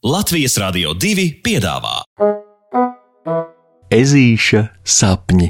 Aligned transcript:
Latvijas 0.00 0.54
Rādio 0.56 0.94
2 0.96 1.26
piedāvā 1.44 1.98
Ezīša 3.92 4.60
sapņi. 4.80 5.48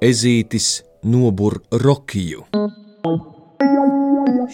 Ezītis 0.00 0.70
nobur 1.04 1.58
Rokiju. 1.84 2.46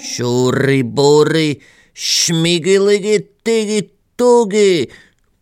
Šuri 0.03 0.83
buri, 0.83 1.47
šmigiligi, 1.95 3.19
tigi, 3.45 3.81
tugi. 4.17 4.89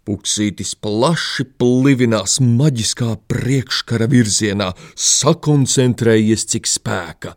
Puksītis 0.08 0.72
plaši 0.80 1.46
plivinās 1.60 2.38
maģiskā 2.42 3.12
priekškara 3.30 4.08
virzienā, 4.10 4.72
sakoncentrējies 4.96 6.46
cik 6.50 6.70
spēka, 6.70 7.36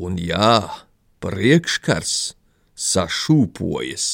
un 0.00 0.16
jā, 0.20 0.60
priekškars 1.24 2.14
sašūpojas. 2.74 4.06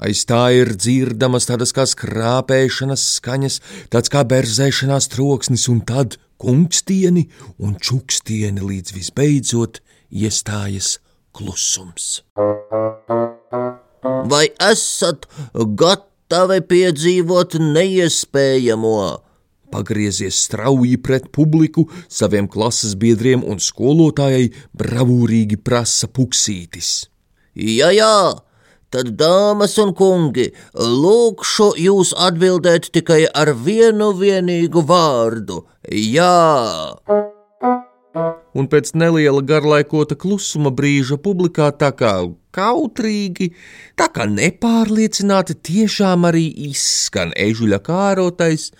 Aiz 0.00 0.22
tā 0.24 0.46
ir 0.56 0.72
dzirdamas 0.80 1.44
tādas 1.50 1.74
kā 1.76 1.84
skrāpēšanas 1.84 3.02
skaņas, 3.18 3.58
tāds 3.92 4.08
kā 4.12 4.24
berzēšanās 4.24 5.10
troksnis, 5.12 5.66
un 5.68 5.82
tad 5.84 6.16
kungstieni 6.40 7.26
un 7.60 7.76
čukstieni 7.76 8.64
līdz 8.64 8.96
visbeidzot 8.96 9.82
iestājas 10.08 10.96
klusums. 11.36 12.22
Vai 14.02 14.46
esat 14.64 15.26
gatavi 15.54 16.60
piedzīvot 16.70 17.58
neiespējamo? 17.60 19.00
Pagriezies 19.70 20.38
strauji 20.48 20.96
pret 20.98 21.28
publiku, 21.30 21.84
saviem 22.10 22.48
klases 22.50 22.96
biedriem 22.98 23.44
un 23.46 23.60
skolotājai 23.62 24.48
bravūrīgi 24.74 25.60
prasa 25.62 26.08
puksītis. 26.10 27.06
Jā, 27.54 27.90
jā, 27.94 28.14
tad, 28.90 29.12
dāmas 29.20 29.76
un 29.82 29.94
kungi, 29.94 30.48
lūkšu 30.74 31.74
jūs 31.84 32.14
atbildēt 32.18 32.90
tikai 32.94 33.24
ar 33.30 33.54
vienu 33.54 34.10
vienīgu 34.18 34.82
vārdu- 34.86 35.64
jā. 36.16 37.39
Un 38.10 38.66
pēc 38.66 38.90
neliela 38.98 39.38
garlaikota 39.46 40.16
klusuma 40.18 40.72
brīža 40.74 41.20
publikā 41.22 41.68
tā 41.78 41.92
kā 41.94 42.14
kautrīgi, 42.50 43.52
tā 43.94 44.08
kā 44.10 44.26
nepārliecināti 44.26 45.54
tiešām 45.68 46.26
arī 46.26 46.48
izskan 46.70 47.30
ežuļa 47.38 47.78
kārotais 47.86 48.72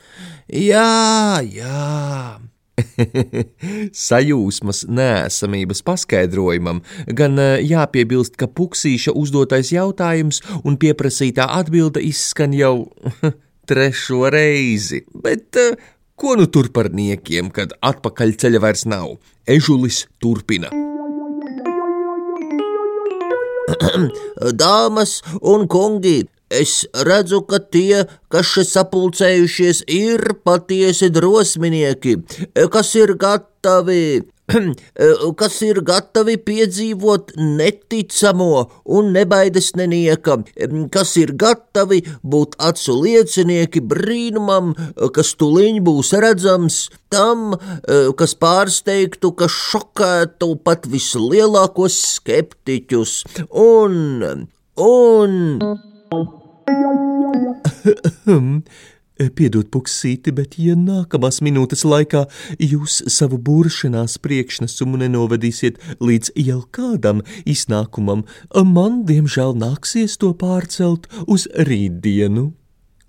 Jā, 0.50 1.38
jā. 1.46 2.40
Sajūsmas 4.06 4.80
nēsamības 4.90 5.82
paskaidrojumam 5.86 6.80
gan 7.06 7.38
eh, 7.38 7.60
jāpiebilst, 7.62 8.34
ka 8.40 8.48
puksīša 8.50 9.14
uzdotais 9.20 9.70
jautājums 9.70 10.40
un 10.64 10.78
pieprasītā 10.80 11.46
atbilde 11.60 12.02
izskan 12.02 12.56
jau 12.56 12.88
trešo 13.70 14.24
reizi, 14.34 15.04
bet 15.14 15.60
eh, 15.60 15.76
ko 16.20 16.36
nu 16.36 16.46
tur 16.52 16.68
par 16.74 16.90
niekiem, 16.92 17.48
kad 17.54 17.72
atpakaļ 17.80 18.34
ceļa 18.42 18.60
vairs 18.60 18.84
nav? 18.92 19.16
Ežulis 19.48 20.04
turpina. 20.20 20.68
Dāmas 24.62 25.20
un 25.40 25.64
kungi, 25.70 26.18
es 26.50 26.82
redzu, 27.08 27.40
ka 27.48 27.62
tie, 27.72 28.04
kas 28.32 28.50
šeit 28.52 28.68
sapulcējušies, 28.74 29.84
ir 29.88 30.34
patiesi 30.44 31.08
drosminieki, 31.14 32.18
kas 32.74 32.92
ir 33.00 33.14
gatavi. 33.20 34.04
kas 35.40 35.56
ir 35.66 35.80
gatavi 35.86 36.36
piedzīvot 36.46 37.34
neticamo 37.38 38.50
un 38.96 39.12
nebaides 39.14 39.72
nenieka, 39.78 40.38
kas 40.94 41.14
ir 41.20 41.34
gatavi 41.38 42.02
būt 42.22 42.56
acu 42.70 42.96
liecinieki 43.04 43.82
brīnumam, 43.92 44.74
kas 45.14 45.34
tuliņ 45.40 45.80
būs 45.86 46.12
redzams, 46.24 46.82
tam, 47.12 47.54
kas 48.18 48.36
pārsteigtu, 48.40 49.32
kas 49.38 49.54
šokētu 49.70 50.54
pat 50.64 50.86
vislielākos 50.90 51.98
skeptiķus, 52.16 53.18
un, 53.50 54.46
un. 54.90 55.34
Piedod, 59.20 59.66
puksīti, 59.68 60.32
bet 60.32 60.54
ja 60.56 60.72
nākamās 60.80 61.42
minūtes 61.44 61.82
laikā 61.84 62.22
jūs 62.56 63.02
savu 63.12 63.36
buršanās 63.36 64.16
priekšnesumu 64.24 65.02
nenovadīsiet 65.02 65.76
līdz 66.00 66.32
jau 66.40 66.62
kādam 66.72 67.20
iznākumam, 67.44 68.24
man, 68.64 69.02
diemžēl, 69.04 69.52
nāksies 69.60 70.16
to 70.22 70.32
pārcelt 70.32 71.10
uz 71.28 71.44
rītdienu. 71.52 72.54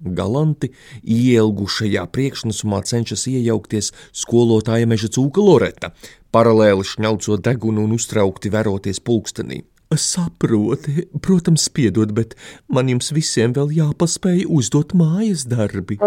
Galanti 0.02 0.74
ielgušajā 1.06 2.04
priekšnesumā 2.12 2.82
cenšas 2.90 3.28
iejaukties 3.32 3.94
skolotāja 4.12 4.90
meža 4.90 5.14
cūka 5.16 5.40
Loreta, 5.46 5.94
paralēli 6.36 6.84
šņaucot 6.92 7.46
degunu 7.46 7.86
un 7.88 7.96
uztraukti 7.96 8.52
veroties 8.52 9.00
pulkstenī. 9.00 9.62
Saproti, 9.92 11.08
protams, 11.20 11.68
piedod, 11.74 12.14
bet 12.16 12.36
man 12.72 12.88
jums 12.88 13.12
visiem 13.12 13.52
vēl 13.56 13.74
jāpaspēj 13.76 14.46
uzdot 14.48 14.96
mājas 14.96 15.44
darbi. 15.52 15.98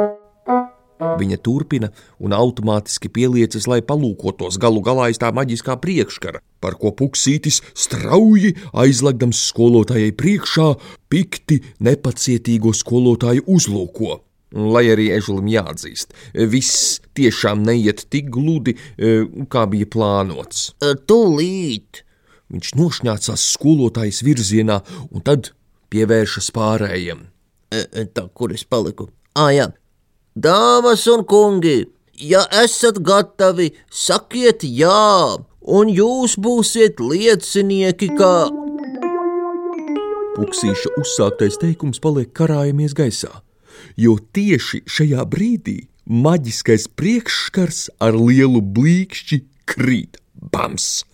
Viņa 1.21 1.37
turpina 1.45 1.91
un 2.23 2.33
automātiski 2.33 3.11
pieliecas, 3.13 3.67
lai 3.69 3.83
palūkotos 3.85 4.57
galu 4.63 4.81
galā 4.85 5.11
aiz 5.11 5.19
tā 5.21 5.29
maģiskā 5.35 5.77
priekškara, 5.83 6.41
par 6.65 6.79
ko 6.81 6.95
puksītis 6.97 7.61
strauji 7.77 8.55
aizlegdams 8.73 9.43
skolotājai 9.51 10.15
priekšā, 10.17 10.71
pikti 11.13 11.61
nepacietīgo 11.85 12.73
skolotāju 12.73 13.45
uzlūko. 13.51 14.23
Lai 14.55 14.85
arī 14.93 15.09
ežulim 15.17 15.51
jāatzīst, 15.51 16.15
viss 16.49 17.01
tiešām 17.19 17.67
neiet 17.67 18.07
tik 18.09 18.31
gludi, 18.33 18.77
eh, 18.97 19.27
kā 19.51 19.67
bija 19.67 19.91
plānots. 19.91 20.71
Tūlīt! 20.81 22.04
Viņš 22.53 22.75
nošņācās 22.77 23.45
skolotājas 23.55 24.21
virzienā 24.27 24.81
un 25.11 25.25
tad 25.25 25.53
pievēršas 25.93 26.51
pārējiem. 26.55 27.25
E, 27.73 27.81
e, 27.83 28.05
tā, 28.07 28.27
kur 28.35 28.53
es 28.55 28.65
paliku? 28.69 29.09
Ah, 29.35 29.51
jā. 29.55 29.71
Dāmas 30.35 31.07
un 31.11 31.25
kungi, 31.31 31.87
ja 32.19 32.45
esat 32.63 33.01
gatavi, 33.07 33.71
sakiet 33.91 34.67
jā, 34.67 35.39
un 35.63 35.91
jūs 35.91 36.37
būsiet 36.43 37.01
liecinieki, 37.01 38.11
ka. 38.19 38.35
Puksīša 40.35 40.93
uzsāktais 40.99 41.59
teikums 41.63 42.03
paliek 42.03 42.33
karājamies 42.35 42.95
gaisā, 42.99 43.31
jo 43.95 44.19
tieši 44.35 44.83
šajā 44.91 45.23
brīdī 45.31 45.79
maģiskais 46.05 46.89
priekšskars 46.99 47.87
ar 48.03 48.19
lielu 48.19 48.61
blīkšķi 48.61 49.41
krīt 49.71 50.19
bams! 50.35 51.05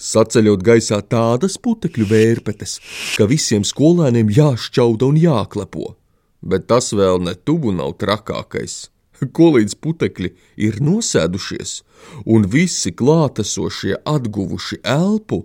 Saceļot 0.00 0.64
gaisā 0.64 1.00
tādas 1.04 1.58
putekļu 1.60 2.08
vērpetes, 2.10 2.78
ka 3.18 3.28
visiem 3.30 3.66
skolēniem 3.66 4.32
jāšķauda 4.32 5.10
un 5.12 5.20
jāklepo. 5.20 5.94
Bet 6.40 6.66
tas 6.72 6.94
vēl 6.96 7.20
ne 7.26 7.36
tuvu 7.36 7.74
nav 7.76 7.98
trakākais. 8.00 8.88
Ko 9.36 9.50
līdz 9.52 9.76
putekļi 9.84 10.30
ir 10.64 10.80
nosēdušies, 10.80 11.82
un 12.24 12.46
visi 12.48 12.94
klātesošie 12.96 13.98
atguvuši 14.08 14.80
elpu, 14.88 15.42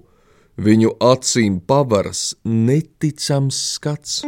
viņu 0.55 0.93
acīm 1.03 1.59
pavaras 1.59 2.29
neticams 2.47 3.59
skats. 3.75 4.21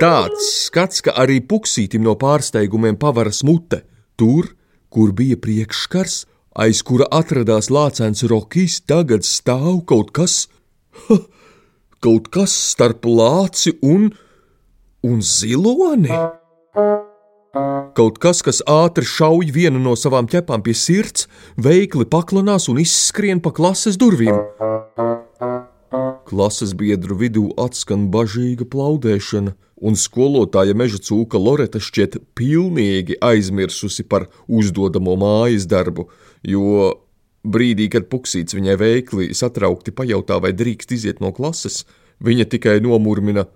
Tāds 0.00 0.46
skats, 0.64 1.02
ka 1.04 1.12
arī 1.20 1.42
puksītim 1.44 2.00
no 2.00 2.14
pārsteigumiem 2.16 2.96
pavaras 2.96 3.42
mute, 3.44 3.82
tur, 4.16 4.54
kur 4.88 5.12
bija 5.12 5.36
priekšskars, 5.36 6.22
aiz 6.58 6.82
kura 6.82 7.06
atradās 7.14 7.70
lācēns 7.70 8.24
Rokijs, 8.30 8.80
tagad 8.88 9.26
stāv 9.26 9.84
kaut 9.86 10.10
kas, 10.16 10.48
ha, 11.06 11.20
kaut 12.02 12.30
kas 12.34 12.54
starp 12.72 13.06
lāci 13.06 13.76
un, 13.82 14.10
un 15.06 15.22
ziloni. 15.22 16.10
Kaut 17.98 18.20
kas, 18.22 18.42
kas 18.46 18.60
ātri 18.70 19.06
šauj 19.06 19.50
vienu 19.54 19.80
no 19.82 19.96
savām 19.98 20.28
ķepām 20.30 20.62
pie 20.62 20.74
sirds, 20.78 21.26
veikli 21.58 22.06
paklanās 22.06 22.68
un 22.70 22.78
izskrien 22.82 23.42
pa 23.42 23.50
klases 23.54 23.98
durvīm. 23.98 24.38
Klases 26.30 26.76
biedru 26.78 27.18
vidū 27.18 27.48
atskan 27.58 28.06
bažīga 28.14 28.68
plaudēšana 28.70 29.56
un 29.80 29.96
skolotāja 29.96 30.76
meža 30.76 31.00
cūka 31.02 31.40
Loreta 31.40 31.80
šķiet 31.82 32.18
pilnīgi 32.38 33.16
aizmirsusi 33.24 34.04
par 34.08 34.28
uzdodamo 34.48 35.16
mājas 35.20 35.66
darbu, 35.70 36.08
jo 36.46 36.92
Brīdī, 37.40 37.86
kad 37.88 38.10
puksīts 38.12 38.52
viņai 38.52 38.74
veikli 38.76 39.30
satraukti 39.36 39.94
pajautā, 39.96 40.36
vai 40.44 40.52
drīkst 40.52 40.92
iziet 40.92 41.22
no 41.24 41.32
klases, 41.32 41.86
viņa 42.20 42.44
tikai 42.52 42.76
nomurmina: 42.84 43.46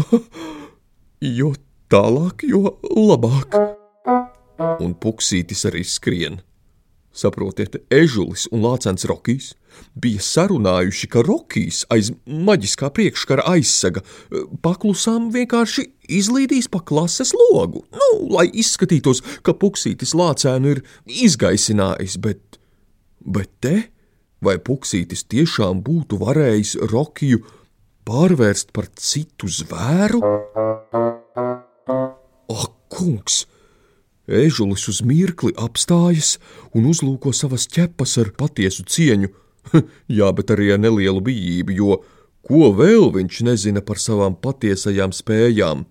Jo 1.22 1.52
tālāk, 1.92 2.46
jo 2.48 2.72
labāk. 2.96 3.58
Un 4.82 4.96
puksītis 4.96 5.66
arī 5.68 5.84
skrien. 5.86 6.40
Saprotiet, 7.12 7.76
ežulis 7.92 8.46
un 8.56 8.62
lācens 8.64 9.04
Rokijs 9.04 9.50
bija 10.00 10.22
sarunājuši, 10.24 11.08
ka 11.12 11.20
Rokijs 11.26 11.82
aiz 11.92 12.08
maģiskā 12.24 12.88
priekškara 12.96 13.44
aizsaga 13.52 14.00
paklusām 14.64 15.28
vienkārši 15.34 15.84
izlīdīs 16.08 16.70
pa 16.72 16.80
klases 16.80 17.34
logu, 17.36 17.84
nu, 17.92 18.08
lai 18.32 18.46
izskatītos, 18.48 19.20
ka 19.44 19.52
puksītis 19.52 20.16
lācēnu 20.16 20.72
ir 20.72 20.82
izgaisinājis, 21.04 22.16
bet, 22.24 22.58
bet 23.20 23.52
te, 23.60 23.76
vai 24.40 24.56
puksītis 24.56 25.28
tiešām 25.28 25.84
būtu 25.84 26.16
varējis 26.24 26.78
Rokiju 26.92 27.44
pārvērst 28.08 28.72
par 28.72 28.88
citu 28.96 29.52
zvēru? 29.52 30.24
Ak, 32.52 32.72
kungs! 32.92 33.44
Ežulis 34.28 34.86
uz 34.88 35.00
mirkli 35.02 35.50
apstājas 35.58 36.36
un 36.74 36.86
uzlūko 36.90 37.32
savas 37.34 37.66
ķepas 37.66 38.18
ar 38.22 38.30
patiesu 38.38 38.84
cieņu, 38.86 39.32
jā, 40.18 40.28
bet 40.36 40.52
arī 40.54 40.72
ar 40.74 40.82
nelielu 40.82 41.22
bijību, 41.26 41.74
jo 41.74 41.98
ko 42.46 42.70
vēl 42.78 43.10
viņš 43.16 43.42
nezina 43.48 43.82
par 43.82 43.98
savām 43.98 44.38
patiesajām 44.38 45.14
spējām. 45.14 45.84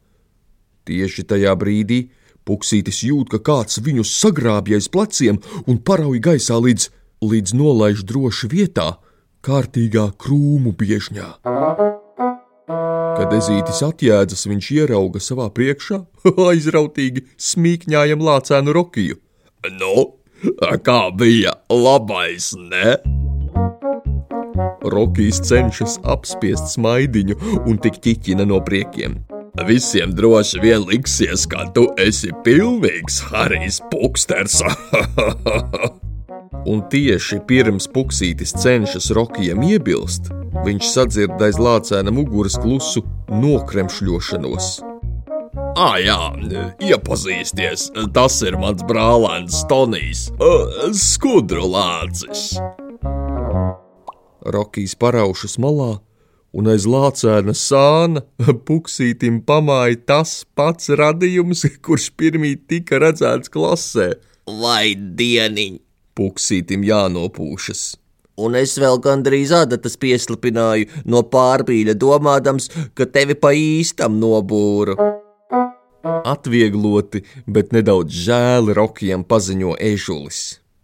Tieši 0.88 1.28
tajā 1.28 1.54
brīdī 1.60 2.02
Puksītis 2.48 3.04
jūt, 3.06 3.30
ka 3.30 3.40
kāds 3.46 3.78
viņu 3.86 4.06
sagrābja 4.08 4.80
aiz 4.80 4.88
pleciem 4.90 5.38
un 5.70 5.78
parauj 5.78 6.18
gaisā 6.26 6.58
līdz, 6.58 6.88
līdz 7.22 7.54
nolaiž 7.54 8.02
droši 8.10 8.50
vietā, 8.50 8.88
kārtīgā 9.46 10.10
krūmu 10.18 10.74
biežņā. 10.78 11.30
Kad 13.18 13.34
ezītis 13.36 13.82
atjēdzas, 13.86 14.46
viņš 14.50 14.70
ierauga 14.76 15.22
savā 15.24 15.48
priekšā 15.54 16.02
aizrautīgi 16.52 17.26
smīkņājam 17.52 18.24
lācēnu 18.28 18.76
rokiju. 18.78 19.18
Nu, 19.78 20.06
kā 20.86 21.02
bija 21.18 21.56
labais, 21.70 22.52
ne? 22.58 22.98
Rokijs 24.92 25.42
cenšas 25.46 26.00
apspiest 26.10 26.74
smaidiņu 26.74 27.38
un 27.70 27.78
tik 27.82 28.02
ķiķina 28.04 28.48
no 28.50 28.60
priekiem. 28.66 29.22
Visiem 29.68 30.16
droši 30.16 30.62
vien 30.64 30.86
liksies, 30.88 31.44
ka 31.52 31.68
tu 31.76 31.90
esi 32.02 32.32
pilnīgs 32.46 33.20
Harijs 33.30 33.82
Puksters. 33.92 34.62
un 36.72 36.84
tieši 36.92 37.42
pirms 37.48 37.88
Puksītis 37.92 38.54
cenšas 38.62 39.12
Rokijam 39.16 39.64
iebilst, 39.66 40.32
viņš 40.66 40.88
sadzird 40.88 41.42
aiz 41.44 41.60
lācēna 41.62 42.12
muguras 42.14 42.58
klusu 42.62 43.04
nokremšļošanos. 43.32 44.72
Ah, 45.80 45.96
jā, 46.00 46.20
iepazīsties, 46.84 47.90
tas 48.16 48.38
ir 48.44 48.58
mans 48.60 48.84
brālēns 48.88 49.62
Tonijs, 49.72 50.28
skudru 50.96 51.66
lācis. 51.72 52.52
Rokijs 54.42 54.98
paraušas 55.00 55.58
malā, 55.62 55.94
un 56.56 56.72
aiz 56.72 56.88
lācēna 56.90 57.56
sāna 57.56 58.26
puksītim 58.68 59.42
pamāja 59.48 60.02
tas 60.14 60.42
pats 60.58 60.92
radījums, 60.92 61.64
kurš 61.86 62.12
pirmīt 62.20 62.68
tika 62.72 63.00
redzēts 63.04 63.52
klasē. 63.54 64.12
Vai 64.62 64.94
dieniņ! 64.96 65.80
Puksītim 66.18 66.84
jānopūšas 66.84 68.01
un 68.42 68.58
es 68.60 68.78
vēl 68.82 69.00
gandrīz 69.04 69.54
adatas 69.56 69.98
pieslapināju 70.02 71.04
no 71.06 71.24
pārbīļa, 71.34 71.98
domādams, 72.00 72.70
ka 72.98 73.08
tevi 73.10 73.38
pa 73.40 73.54
īstam 73.58 74.20
nobūru. 74.22 74.98
Atviegloti, 76.02 77.22
bet 77.46 77.76
nedaudz 77.76 78.24
žēli 78.26 78.74
Rokijam 78.78 79.24
paziņo 79.28 79.78
ežulis. 79.92 80.42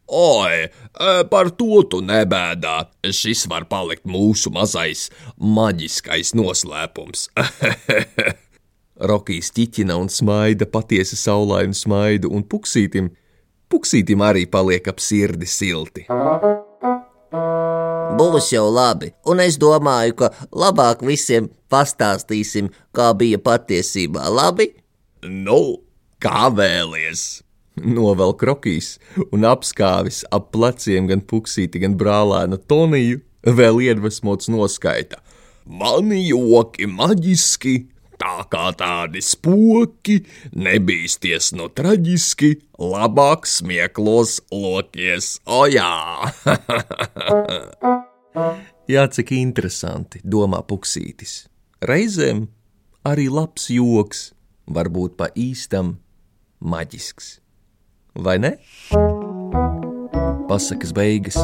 Oi, 0.07 0.63
e, 0.63 1.23
par 1.27 1.49
to 1.59 1.81
tu 1.91 1.99
nebēdā. 1.99 2.77
Šis 3.11 3.43
var 3.51 3.65
palikt 3.67 4.05
mūsu 4.07 4.53
mazais 4.55 5.09
maģiskais 5.35 6.31
noslēpums. 6.37 7.27
Rokijs 9.11 9.51
ķiķina 9.57 9.97
un 9.99 10.07
smaida 10.09 10.69
patiesi 10.71 11.19
saulainu 11.19 11.75
smaidu, 11.75 12.31
un 12.31 12.47
puksītim, 12.47 13.11
puksītim 13.67 14.23
arī 14.23 14.47
paliek 14.49 14.87
ap 14.87 15.03
sirdi 15.03 15.49
silti. 15.49 16.07
Būs 18.17 18.51
jau 18.53 18.65
labi, 18.73 19.11
un 19.29 19.41
es 19.43 19.59
domāju, 19.61 20.15
ka 20.21 20.31
labāk 20.49 21.03
visiem 21.05 21.49
pastāstīsim, 21.71 22.71
kā 22.95 23.11
bija 23.17 23.39
patiesībā. 23.41 24.25
Labi? 24.33 24.71
Nu, 25.23 25.83
kā 26.23 26.47
vēlies! 26.53 27.43
Novēl 27.77 28.33
krokīs 28.41 28.95
un 29.29 29.45
apskāvis 29.45 30.23
ap 30.33 30.49
pleciem 30.55 31.09
gan 31.11 31.21
puksīti, 31.21 31.83
gan 31.83 31.93
brālēnu 31.99 32.57
Toniju, 32.65 33.21
vēl 33.45 33.83
iedvesmots 33.85 34.49
noskaita. 34.49 35.21
Mani 35.67 36.23
joki 36.25 36.87
maģiski, 36.89 37.75
tā 38.17 38.47
kā 38.49 38.71
tādi 38.79 39.21
spoki, 39.21 40.21
nebīsties 40.57 41.51
no 41.59 41.69
traģiski, 41.69 42.55
labāk 42.81 43.45
smieklos 43.49 44.39
lokies, 44.49 45.37
o 45.45 45.65
jā! 45.69 45.93
jā, 48.89 49.03
cik 49.11 49.33
interesanti, 49.37 50.21
domā 50.23 50.63
Puksītis. 50.67 51.45
Reizēm 51.85 52.47
arī 53.07 53.27
labs 53.31 53.69
joks 53.73 54.31
var 54.67 54.89
būt 54.91 55.17
pa 55.19 55.29
īstam 55.35 55.97
maģisks. 56.59 57.37
Vai 58.17 58.37
ne? 58.41 58.55
Pasakas 60.47 60.93
beigas 60.95 61.37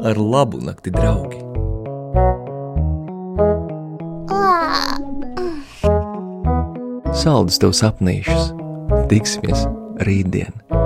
ar 0.00 0.16
labu 0.16 0.60
nakti, 0.64 0.90
draugi! 0.90 1.44
Saldus 7.20 7.60
tev 7.60 7.76
sapnīšus! 7.76 8.52
Tiksimies 9.12 9.66
rītdien! 10.08 10.79